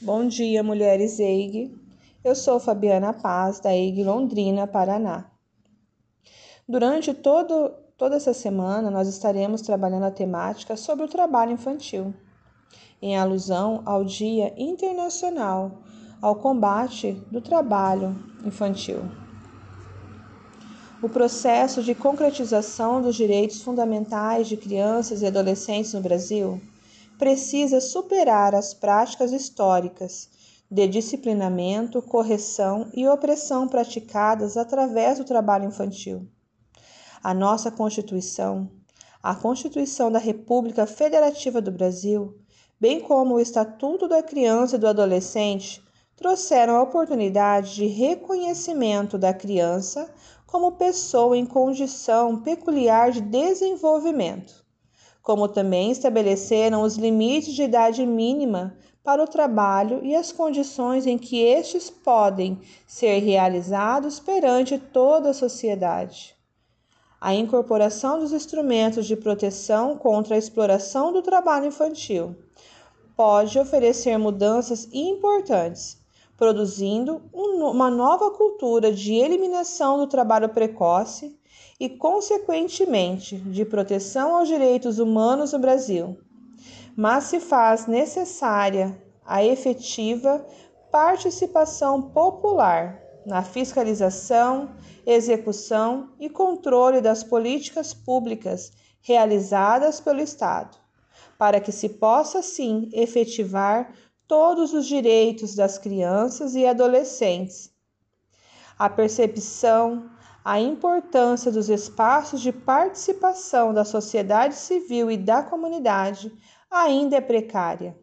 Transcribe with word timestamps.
Bom 0.00 0.28
dia, 0.28 0.62
mulheres 0.62 1.18
EIG. 1.18 1.76
Eu 2.22 2.32
sou 2.36 2.60
Fabiana 2.60 3.12
Paz, 3.12 3.58
da 3.58 3.74
EIG 3.74 4.04
Londrina, 4.04 4.64
Paraná. 4.64 5.28
Durante 6.68 7.12
todo, 7.12 7.70
toda 7.96 8.14
essa 8.14 8.32
semana, 8.32 8.92
nós 8.92 9.08
estaremos 9.08 9.60
trabalhando 9.60 10.04
a 10.04 10.10
temática 10.12 10.76
sobre 10.76 11.04
o 11.04 11.08
trabalho 11.08 11.50
infantil, 11.50 12.14
em 13.02 13.18
alusão 13.18 13.82
ao 13.84 14.04
Dia 14.04 14.54
Internacional 14.56 15.82
ao 16.22 16.36
Combate 16.36 17.14
do 17.28 17.40
Trabalho 17.40 18.14
Infantil. 18.44 19.02
O 21.02 21.08
processo 21.08 21.82
de 21.82 21.96
concretização 21.96 23.02
dos 23.02 23.16
direitos 23.16 23.62
fundamentais 23.62 24.46
de 24.46 24.56
crianças 24.56 25.22
e 25.22 25.26
adolescentes 25.26 25.92
no 25.92 26.00
Brasil 26.00 26.60
precisa 27.18 27.80
superar 27.80 28.54
as 28.54 28.72
práticas 28.72 29.32
históricas 29.32 30.30
de 30.70 30.86
disciplinamento, 30.86 32.00
correção 32.00 32.88
e 32.94 33.08
opressão 33.08 33.66
praticadas 33.66 34.56
através 34.56 35.18
do 35.18 35.24
trabalho 35.24 35.66
infantil. 35.66 36.28
A 37.22 37.34
nossa 37.34 37.70
Constituição, 37.70 38.70
a 39.20 39.34
Constituição 39.34 40.12
da 40.12 40.18
República 40.18 40.86
Federativa 40.86 41.60
do 41.60 41.72
Brasil, 41.72 42.38
bem 42.80 43.00
como 43.00 43.34
o 43.34 43.40
Estatuto 43.40 44.06
da 44.06 44.22
Criança 44.22 44.76
e 44.76 44.78
do 44.78 44.86
Adolescente, 44.86 45.82
trouxeram 46.14 46.76
a 46.76 46.82
oportunidade 46.82 47.74
de 47.74 47.86
reconhecimento 47.86 49.18
da 49.18 49.34
criança 49.34 50.08
como 50.46 50.72
pessoa 50.72 51.36
em 51.36 51.46
condição 51.46 52.40
peculiar 52.40 53.10
de 53.10 53.20
desenvolvimento, 53.20 54.64
como 55.28 55.46
também 55.46 55.90
estabeleceram 55.90 56.80
os 56.80 56.96
limites 56.96 57.52
de 57.52 57.62
idade 57.62 58.06
mínima 58.06 58.74
para 59.04 59.22
o 59.22 59.28
trabalho 59.28 60.00
e 60.02 60.14
as 60.14 60.32
condições 60.32 61.06
em 61.06 61.18
que 61.18 61.42
estes 61.42 61.90
podem 61.90 62.58
ser 62.86 63.18
realizados 63.18 64.18
perante 64.18 64.78
toda 64.78 65.28
a 65.28 65.34
sociedade. 65.34 66.34
A 67.20 67.34
incorporação 67.34 68.18
dos 68.18 68.32
instrumentos 68.32 69.06
de 69.06 69.16
proteção 69.16 69.98
contra 69.98 70.34
a 70.34 70.38
exploração 70.38 71.12
do 71.12 71.20
trabalho 71.20 71.66
infantil 71.66 72.34
pode 73.14 73.58
oferecer 73.58 74.16
mudanças 74.16 74.88
importantes 74.94 75.98
produzindo 76.38 77.20
uma 77.32 77.90
nova 77.90 78.30
cultura 78.30 78.92
de 78.92 79.12
eliminação 79.12 79.98
do 79.98 80.06
trabalho 80.06 80.48
precoce 80.48 81.37
e, 81.78 81.88
consequentemente, 81.88 83.36
de 83.36 83.64
proteção 83.64 84.36
aos 84.36 84.48
direitos 84.48 84.98
humanos 84.98 85.52
no 85.52 85.58
Brasil. 85.58 86.18
Mas 86.96 87.24
se 87.24 87.38
faz 87.38 87.86
necessária 87.86 89.00
a 89.24 89.44
efetiva 89.44 90.44
participação 90.90 92.02
popular 92.02 93.00
na 93.24 93.42
fiscalização, 93.42 94.70
execução 95.06 96.10
e 96.18 96.28
controle 96.28 97.00
das 97.00 97.22
políticas 97.22 97.92
públicas 97.92 98.72
realizadas 99.02 100.00
pelo 100.00 100.20
Estado, 100.20 100.76
para 101.38 101.60
que 101.60 101.70
se 101.70 101.88
possa, 101.88 102.42
sim, 102.42 102.88
efetivar 102.92 103.92
todos 104.26 104.72
os 104.72 104.86
direitos 104.86 105.54
das 105.54 105.78
crianças 105.78 106.54
e 106.54 106.66
adolescentes. 106.66 107.70
A 108.78 108.88
percepção, 108.88 110.10
a 110.50 110.58
importância 110.58 111.52
dos 111.52 111.68
espaços 111.68 112.40
de 112.40 112.50
participação 112.50 113.74
da 113.74 113.84
sociedade 113.84 114.54
civil 114.54 115.10
e 115.10 115.16
da 115.18 115.42
comunidade 115.42 116.32
ainda 116.70 117.16
é 117.16 117.20
precária, 117.20 117.94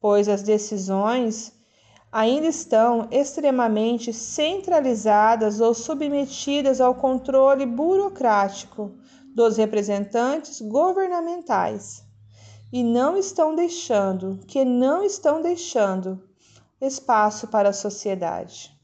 pois 0.00 0.26
as 0.26 0.42
decisões 0.42 1.52
ainda 2.10 2.46
estão 2.46 3.08
extremamente 3.10 4.10
centralizadas 4.10 5.60
ou 5.60 5.74
submetidas 5.74 6.80
ao 6.80 6.94
controle 6.94 7.66
burocrático 7.66 8.96
dos 9.34 9.58
representantes 9.58 10.62
governamentais 10.62 12.02
e 12.72 12.82
não 12.82 13.18
estão 13.18 13.54
deixando, 13.54 14.40
que 14.46 14.64
não 14.64 15.04
estão 15.04 15.42
deixando 15.42 16.26
espaço 16.80 17.48
para 17.48 17.68
a 17.68 17.74
sociedade. 17.74 18.77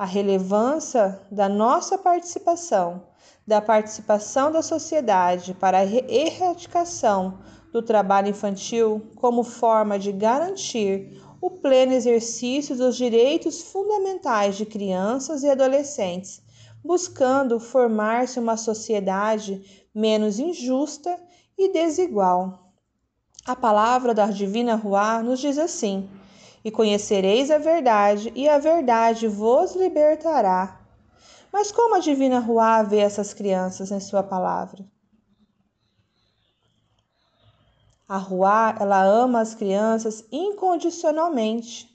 A 0.00 0.06
relevância 0.06 1.20
da 1.30 1.46
nossa 1.46 1.98
participação, 1.98 3.02
da 3.46 3.60
participação 3.60 4.50
da 4.50 4.62
sociedade 4.62 5.52
para 5.52 5.80
a 5.80 5.84
erradicação 5.84 7.38
do 7.70 7.82
trabalho 7.82 8.28
infantil 8.28 9.10
como 9.16 9.44
forma 9.44 9.98
de 9.98 10.10
garantir 10.10 11.22
o 11.38 11.50
pleno 11.50 11.92
exercício 11.92 12.74
dos 12.74 12.96
direitos 12.96 13.60
fundamentais 13.60 14.56
de 14.56 14.64
crianças 14.64 15.42
e 15.42 15.50
adolescentes, 15.50 16.40
buscando 16.82 17.60
formar-se 17.60 18.40
uma 18.40 18.56
sociedade 18.56 19.86
menos 19.94 20.38
injusta 20.38 21.14
e 21.58 21.70
desigual. 21.74 22.72
A 23.44 23.54
palavra 23.54 24.14
da 24.14 24.28
divina 24.28 24.76
Ruá 24.76 25.22
nos 25.22 25.40
diz 25.40 25.58
assim: 25.58 26.08
E 26.64 26.70
conhecereis 26.70 27.50
a 27.50 27.58
verdade, 27.58 28.32
e 28.34 28.48
a 28.48 28.58
verdade 28.58 29.26
vos 29.26 29.74
libertará. 29.74 30.80
Mas 31.52 31.72
como 31.72 31.96
a 31.96 32.00
divina 32.00 32.38
Ruá 32.38 32.82
vê 32.82 32.98
essas 32.98 33.34
crianças 33.34 33.90
em 33.90 34.00
sua 34.00 34.22
palavra? 34.22 34.84
A 38.08 38.18
Ruá, 38.18 38.76
ela 38.78 39.02
ama 39.04 39.40
as 39.40 39.54
crianças 39.54 40.24
incondicionalmente. 40.32 41.88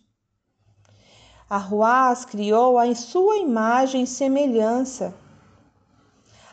A 1.50 1.58
Ruá 1.58 2.10
as 2.10 2.26
criou 2.26 2.82
em 2.82 2.96
sua 2.96 3.38
imagem 3.38 4.04
e 4.04 4.08
semelhança. 4.08 5.14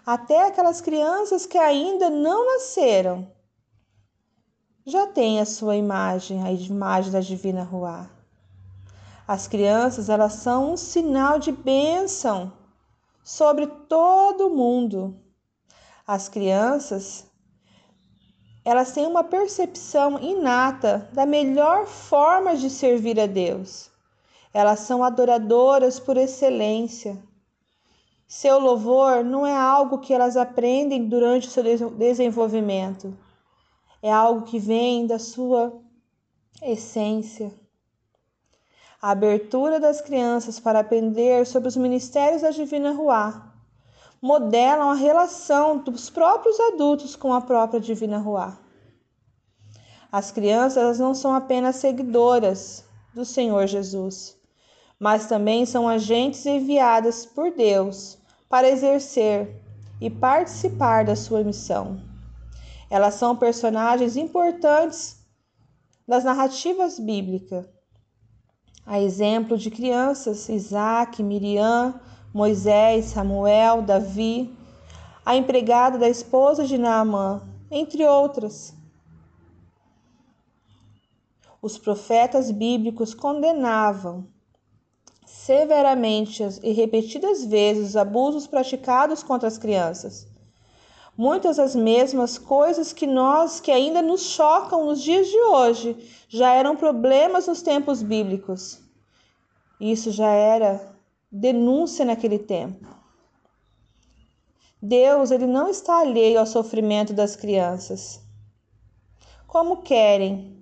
Até 0.05 0.49
aquelas 0.49 0.81
crianças 0.81 1.47
que 1.47 1.56
ainda 1.56 2.11
não 2.11 2.44
nasceram, 2.44 3.31
já 4.84 5.06
tem 5.06 5.41
a 5.41 5.44
sua 5.44 5.76
imagem, 5.76 6.43
a 6.43 6.50
imagem 6.50 7.12
da 7.12 7.20
divina 7.20 7.62
Ruá. 7.62 8.10
As 9.26 9.47
crianças, 9.47 10.09
elas 10.09 10.34
são 10.34 10.72
um 10.72 10.76
sinal 10.76 11.38
de 11.38 11.53
bênção 11.53 12.53
sobre 13.22 13.66
todo 13.66 14.50
mundo. 14.50 15.16
As 16.04 16.28
crianças, 16.28 17.25
elas 18.65 18.91
têm 18.91 19.06
uma 19.06 19.22
percepção 19.22 20.19
inata 20.19 21.09
da 21.12 21.25
melhor 21.25 21.87
forma 21.87 22.56
de 22.56 22.69
servir 22.69 23.20
a 23.20 23.26
Deus. 23.26 23.88
Elas 24.53 24.81
são 24.81 25.04
adoradoras 25.04 26.00
por 26.00 26.16
excelência. 26.16 27.22
Seu 28.26 28.59
louvor 28.59 29.22
não 29.22 29.47
é 29.47 29.56
algo 29.56 29.99
que 29.99 30.12
elas 30.12 30.37
aprendem 30.37 31.09
durante 31.09 31.47
o 31.47 31.50
seu 31.50 31.62
desenvolvimento 31.91 33.16
é 34.03 34.13
algo 34.13 34.43
que 34.43 34.59
vem 34.59 35.07
da 35.07 35.19
sua 35.19 35.73
essência. 36.61 37.53
A 39.01 39.13
abertura 39.13 39.79
das 39.79 40.01
crianças 40.01 40.59
para 40.59 40.81
aprender 40.81 41.47
sobre 41.47 41.69
os 41.69 41.77
ministérios 41.77 42.43
da 42.43 42.51
Divina 42.51 42.93
Ruá 42.93 43.53
modelam 44.21 44.91
a 44.91 44.95
relação 44.95 45.79
dos 45.79 46.11
próprios 46.11 46.59
adultos 46.61 47.17
com 47.17 47.33
a 47.33 47.41
própria 47.41 47.81
Divina 47.81 48.19
Ruá. 48.19 48.59
As 50.11 50.31
crianças 50.31 50.99
não 50.99 51.15
são 51.15 51.35
apenas 51.35 51.77
seguidoras 51.77 52.85
do 53.15 53.25
Senhor 53.25 53.67
Jesus, 53.67 54.37
mas 54.99 55.27
também 55.27 55.65
são 55.67 55.89
agentes 55.89 56.45
enviadas 56.47 57.25
por 57.25 57.51
Deus 57.51 58.19
para 58.49 58.69
exercer 58.69 59.61
e 60.01 60.11
participar 60.11 61.05
da 61.05 61.17
sua 61.17 61.43
missão. 61.43 62.12
Elas 62.93 63.15
são 63.15 63.35
personagens 63.35 64.19
importantes 64.19 65.17
das 66.07 66.25
narrativas 66.25 66.99
bíblicas. 66.99 67.65
A 68.85 69.00
exemplo 69.00 69.56
de 69.56 69.71
crianças, 69.71 70.47
Isaac, 70.50 71.23
Miriam, 71.23 71.99
Moisés, 72.35 73.06
Samuel, 73.06 73.81
Davi, 73.81 74.55
a 75.25 75.35
empregada 75.35 75.97
da 75.97 76.06
esposa 76.06 76.67
de 76.67 76.77
Naamã, 76.77 77.41
entre 77.71 78.05
outras. 78.05 78.75
Os 81.62 81.79
profetas 81.79 82.50
bíblicos 82.50 83.15
condenavam 83.15 84.27
severamente 85.25 86.43
e 86.62 86.73
repetidas 86.73 87.43
vezes 87.43 87.88
os 87.88 87.97
abusos 87.97 88.47
praticados 88.47 89.23
contra 89.23 89.49
as 89.49 89.56
crianças 89.56 90.31
Muitas 91.17 91.59
das 91.59 91.75
mesmas 91.76 92.38
coisas 92.38 92.93
que 92.93 93.06
nós 93.06 93.61
que 93.61 93.70
ainda 93.70 94.00
nos 94.00 94.23
chocam 94.23 94.87
nos 94.87 95.03
dias 95.03 95.26
de 95.29 95.38
hoje 95.38 95.97
já 96.29 96.53
eram 96.55 96.75
problemas 96.75 97.47
nos 97.47 97.61
tempos 97.61 98.03
bíblicos. 98.03 98.81
Isso 99.79 100.11
já 100.11 100.31
era 100.31 100.97
denúncia 101.31 102.05
naquele 102.05 102.38
tempo. 102.38 102.87
Deus, 104.81 105.31
ele 105.31 105.47
não 105.47 105.69
está 105.69 106.00
alheio 106.00 106.41
ao 106.41 106.47
sofrimento 106.47 107.12
das 107.12 107.37
crianças. 107.37 108.20
Como 109.47 109.82
querem 109.82 110.56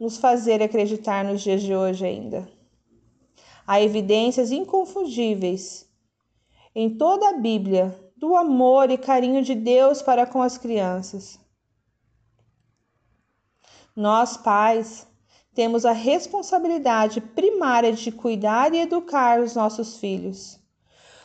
nos 0.00 0.16
fazer 0.16 0.62
acreditar 0.62 1.24
nos 1.24 1.42
dias 1.42 1.60
de 1.60 1.74
hoje 1.74 2.06
ainda. 2.06 2.50
Há 3.66 3.82
evidências 3.82 4.50
inconfundíveis 4.50 5.86
em 6.74 6.96
toda 6.96 7.28
a 7.28 7.34
Bíblia 7.34 7.94
do 8.20 8.36
amor 8.36 8.90
e 8.90 8.98
carinho 8.98 9.42
de 9.42 9.54
Deus 9.54 10.02
para 10.02 10.26
com 10.26 10.42
as 10.42 10.58
crianças. 10.58 11.40
Nós, 13.96 14.36
pais, 14.36 15.08
temos 15.54 15.86
a 15.86 15.92
responsabilidade 15.92 17.22
primária 17.22 17.94
de 17.94 18.12
cuidar 18.12 18.74
e 18.74 18.80
educar 18.80 19.40
os 19.40 19.54
nossos 19.54 19.96
filhos. 19.96 20.60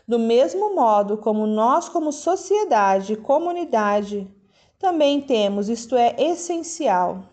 Do 0.07 0.17
mesmo 0.17 0.73
modo 0.73 1.17
como 1.17 1.45
nós, 1.45 1.89
como 1.89 2.13
sociedade 2.13 3.11
e 3.13 3.17
comunidade, 3.17 4.33
também 4.79 5.19
temos, 5.19 5.67
isto 5.67 5.97
é 5.97 6.15
essencial. 6.17 7.25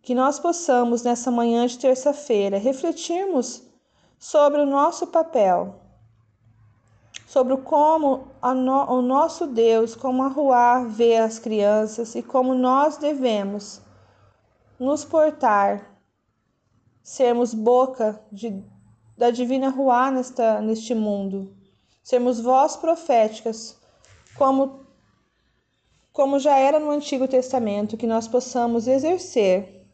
Que 0.00 0.14
nós 0.14 0.38
possamos, 0.38 1.02
nessa 1.02 1.30
manhã 1.30 1.66
de 1.66 1.78
terça-feira, 1.78 2.56
refletirmos 2.56 3.66
sobre 4.18 4.60
o 4.60 4.66
nosso 4.66 5.06
papel, 5.06 5.76
sobre 7.26 7.56
como 7.58 8.28
no, 8.42 8.92
o 8.92 9.02
nosso 9.02 9.46
Deus, 9.46 9.94
como 9.94 10.22
a 10.22 10.28
Ruá 10.28 10.84
vê 10.84 11.16
as 11.16 11.38
crianças 11.38 12.14
e 12.14 12.22
como 12.22 12.54
nós 12.54 12.96
devemos 12.96 13.80
nos 14.78 15.04
portar, 15.04 15.98
sermos 17.02 17.54
boca 17.54 18.20
de, 18.32 18.62
da 19.16 19.30
divina 19.30 19.68
Ruá 19.68 20.10
nesta, 20.10 20.60
neste 20.60 20.94
mundo 20.94 21.56
sermos 22.06 22.40
voz 22.40 22.76
proféticas, 22.76 23.76
como, 24.38 24.78
como 26.12 26.38
já 26.38 26.56
era 26.56 26.78
no 26.78 26.92
Antigo 26.92 27.26
Testamento, 27.26 27.96
que 27.96 28.06
nós 28.06 28.28
possamos 28.28 28.86
exercer 28.86 29.84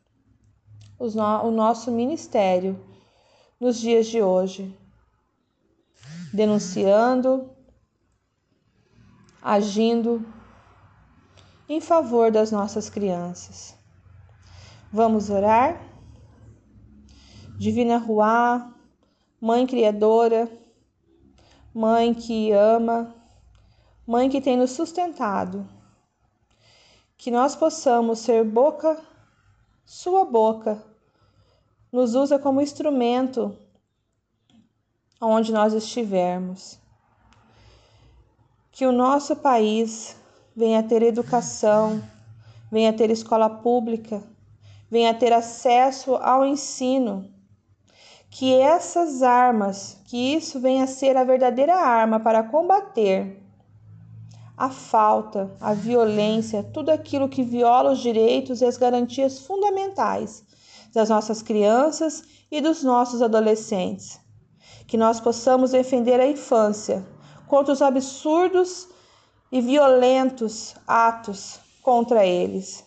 o 0.99 1.51
nosso 1.51 1.91
ministério 1.91 2.79
nos 3.63 3.79
dias 3.79 4.09
de 4.09 4.21
hoje, 4.21 4.77
denunciando, 6.33 7.49
agindo 9.41 10.27
em 11.69 11.81
favor 11.81 12.33
das 12.33 12.51
nossas 12.51 12.91
crianças. 12.91 13.79
Vamos 14.93 15.31
orar? 15.31 15.81
Divina 17.57 17.99
Ruá, 17.99 18.75
Mãe 19.41 19.65
Criadora, 19.65 20.51
Mãe 21.73 22.13
que 22.13 22.51
ama, 22.51 23.15
Mãe 24.05 24.29
que 24.29 24.41
tem 24.41 24.57
nos 24.57 24.73
sustentado, 24.73 25.69
que 27.17 27.31
nós 27.31 27.55
possamos 27.55 28.19
ser 28.19 28.45
boca, 28.45 29.01
Sua 29.85 30.25
boca, 30.25 30.85
nos 31.93 32.15
usa 32.15 32.39
como 32.39 32.63
instrumento 32.63 33.55
onde 35.21 35.53
nós 35.53 35.75
estivermos. 35.75 36.79
Que 38.71 38.87
o 38.87 38.93
nosso 38.93 39.37
país 39.37 40.17
venha 40.57 40.83
ter 40.83 41.03
educação, 41.03 42.03
venha 42.71 42.95
ter 42.95 43.11
escola 43.11 43.51
pública, 43.51 44.23
venha 44.91 45.13
ter 45.13 45.35
acesso 45.35 46.17
ao 46.17 46.47
ensino 46.47 47.31
que 48.31 48.55
essas 48.55 49.23
armas, 49.23 49.99
que 50.07 50.17
isso 50.17 50.59
venha 50.59 50.85
a 50.85 50.87
ser 50.87 51.19
a 51.19 51.25
verdadeira 51.25 51.75
arma 51.75 52.19
para 52.19 52.43
combater 52.43 53.39
a 54.57 54.71
falta, 54.71 55.55
a 55.61 55.75
violência, 55.75 56.63
tudo 56.63 56.89
aquilo 56.89 57.29
que 57.29 57.43
viola 57.43 57.93
os 57.93 57.99
direitos 57.99 58.63
e 58.63 58.65
as 58.65 58.79
garantias 58.79 59.41
fundamentais 59.41 60.47
das 60.93 61.09
nossas 61.09 61.43
crianças 61.43 62.23
e 62.51 62.61
dos 62.61 62.83
nossos 62.83 63.23
adolescentes. 63.23 64.21
Que 64.87 64.97
nós 64.97 65.21
possamos 65.21 65.71
defender 65.71 66.21
a 66.21 66.27
infância 66.27 67.07
contra 67.47 67.73
os 67.73 67.81
absurdos 67.81 68.89
e 69.51 69.61
violentos 69.61 70.75
atos 70.87 71.59
contra 71.83 72.27
eles. 72.27 72.85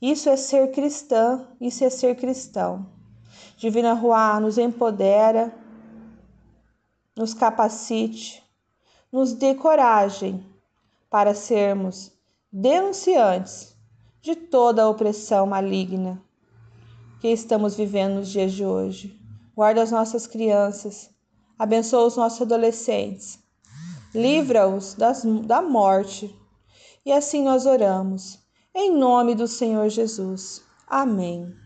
Isso 0.00 0.28
é 0.28 0.36
ser 0.36 0.72
cristã, 0.72 1.46
isso 1.60 1.82
é 1.84 1.90
ser 1.90 2.16
cristão. 2.16 2.86
Divina 3.56 3.94
Ruá 3.94 4.38
nos 4.38 4.58
empodera, 4.58 5.54
nos 7.16 7.32
capacite, 7.32 8.42
nos 9.10 9.32
dê 9.32 9.54
coragem 9.54 10.44
para 11.08 11.34
sermos 11.34 12.12
denunciantes 12.52 13.74
de 14.20 14.36
toda 14.36 14.82
a 14.82 14.88
opressão 14.88 15.46
maligna 15.46 16.25
que 17.20 17.28
estamos 17.28 17.76
vivendo 17.76 18.16
nos 18.16 18.28
dias 18.28 18.52
de 18.52 18.64
hoje. 18.64 19.18
Guarda 19.54 19.82
as 19.82 19.90
nossas 19.90 20.26
crianças, 20.26 21.10
abençoa 21.58 22.06
os 22.06 22.16
nossos 22.16 22.42
adolescentes, 22.42 23.38
livra-os 24.14 24.94
da 25.46 25.62
morte. 25.62 26.34
E 27.04 27.12
assim 27.12 27.42
nós 27.42 27.66
oramos, 27.66 28.38
em 28.74 28.92
nome 28.92 29.34
do 29.34 29.48
Senhor 29.48 29.88
Jesus. 29.88 30.62
Amém. 30.86 31.65